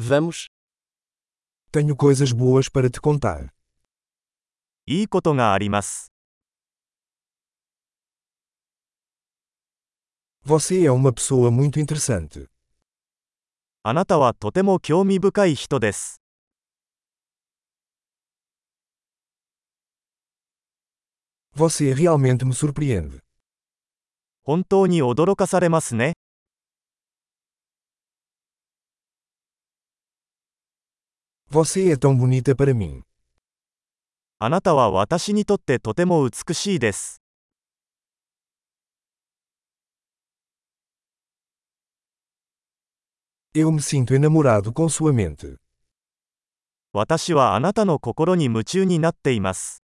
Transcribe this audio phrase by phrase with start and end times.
[0.00, 0.46] Vamos.
[1.72, 3.52] Tenho coisas boas para te contar.
[4.86, 6.12] いいことがあります。
[10.44, 12.48] Você é uma pessoa muito interessante.
[13.82, 16.20] あなたはとても興味深い人です。
[21.56, 23.18] Você realmente me surpreende.
[24.44, 26.12] 本当に驚かされますね。
[31.49, 33.03] Você é tão bonita para mim.
[34.39, 37.21] あなたは私にとってとても美しいです。
[43.55, 45.57] Eu me sinto enamorado com sua mente.
[46.91, 49.83] 私はあなたの心に夢中になっています。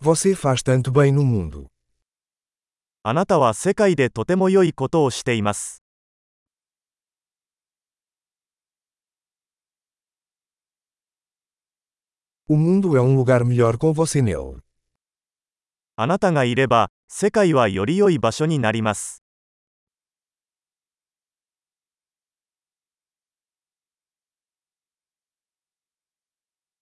[0.00, 1.70] Você faz tanto bem no mundo.
[3.03, 5.83] あなたは世界でとても良いことをしています。
[12.49, 14.61] O mundo é um lugar melhor com você nele.
[15.97, 19.23] あなたがいれば、世界はより良い場所になります。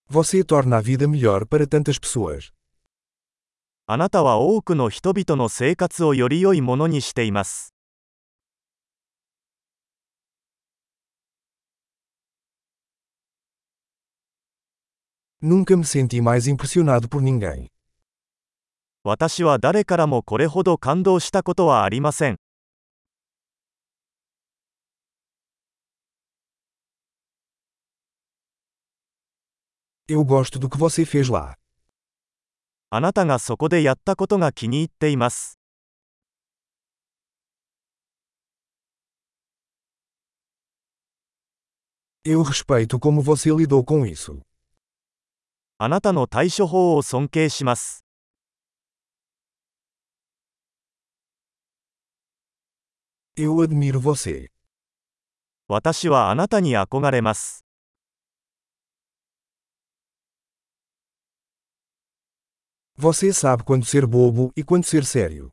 [0.08, 2.55] Você torna a vida melhor para tantas pessoas.
[3.88, 7.72] あなたは多くの人々の生活をより良いものにしています。
[15.40, 17.68] Nunca me senti mais impressionado por ninguém.
[19.04, 22.38] 私は誰からもこれほど感動したことはありません。
[30.08, 31.56] Eu gosto do que você fez lá.
[32.88, 35.58] あなたがそこでやったことが気に入っています。
[42.24, 44.40] Eu respeito como você lidou com isso.
[45.78, 48.04] あなたの対処法を尊敬します。
[53.36, 54.50] Eu admiro você.
[55.66, 57.65] 私はあなたに憧れます。
[62.97, 65.51] Você sabe quando ser bobo e quando ser sério.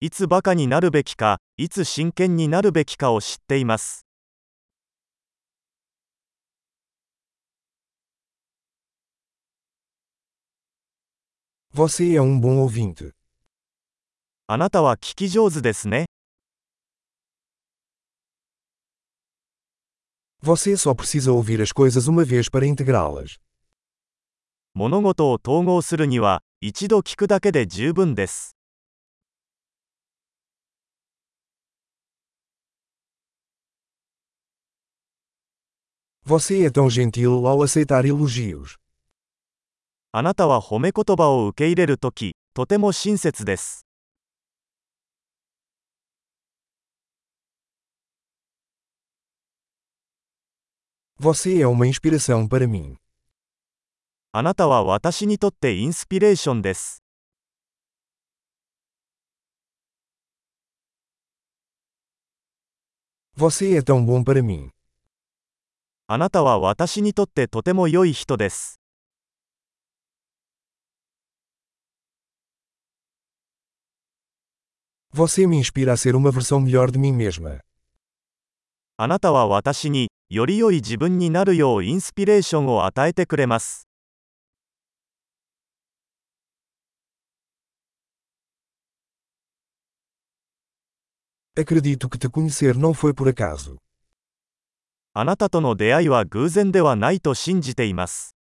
[0.00, 4.06] いつバカになるべきか、いつ真剣になるべきかを知っています。
[11.72, 13.12] Você é um bom ouvinte.
[14.46, 16.04] あなたは聞き上手ですね。
[20.42, 23.38] Você só precisa ouvir as coisas uma vez para integrá-las.
[24.75, 28.55] 物事を統合するには、一度聞くだけで十分です。
[40.11, 43.85] あなたは褒め言葉を受け入れるとき、とても親切です。
[51.19, 52.95] Você é uma inspiração para mim.
[54.31, 57.03] あなたは私にとってインスピレーションです。
[63.35, 64.69] Você é tão bom para mim.
[66.05, 68.79] あなたは私にとってとても良い人です。
[75.11, 77.61] Você me inspira a ser uma versão melhor de mim mesma.
[78.97, 83.88] あなたは私に、より良い自分になるようインスピレーションを与えてくれます。
[91.58, 93.76] Acredito que te conhecer não foi por acaso.
[95.12, 98.34] あなたとの出会いは偶然ではないと信じています。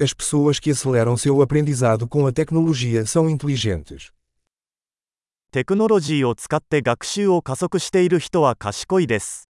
[0.00, 4.10] As pessoas que aceleram seu aprendizado com a tecnologia são inteligentes.
[5.52, 9.50] テクノロジーを使って学習を加速している人は賢いです。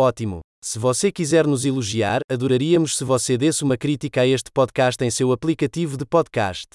[0.00, 0.40] Ótimo!
[0.64, 5.10] Se você quiser nos elogiar, adoraríamos se você desse uma crítica a este podcast em
[5.10, 6.68] seu aplicativo de podcast.